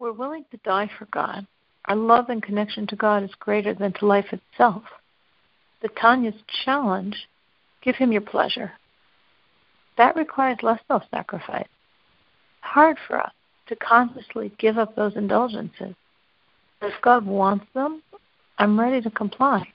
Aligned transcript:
we're 0.00 0.12
willing 0.12 0.44
to 0.50 0.56
die 0.64 0.90
for 0.98 1.04
God. 1.12 1.46
Our 1.84 1.96
love 1.96 2.30
and 2.30 2.42
connection 2.42 2.86
to 2.88 2.96
God 2.96 3.22
is 3.22 3.30
greater 3.38 3.74
than 3.74 3.92
to 3.94 4.06
life 4.06 4.32
itself. 4.32 4.82
The 5.82 5.88
Tanya's 5.88 6.34
challenge 6.64 7.16
give 7.82 7.96
him 7.96 8.10
your 8.10 8.22
pleasure. 8.22 8.72
That 9.96 10.16
requires 10.16 10.58
less 10.62 10.80
self 10.88 11.02
sacrifice. 11.10 11.68
Hard 12.62 12.96
for 13.06 13.20
us 13.20 13.32
to 13.68 13.76
consciously 13.76 14.52
give 14.58 14.78
up 14.78 14.96
those 14.96 15.16
indulgences. 15.16 15.94
If 16.82 16.94
God 17.02 17.26
wants 17.26 17.66
them, 17.74 18.02
I'm 18.58 18.80
ready 18.80 19.00
to 19.02 19.10
comply. 19.10 19.68